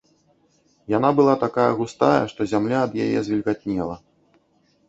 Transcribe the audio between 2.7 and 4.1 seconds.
ад яе завільгатнела.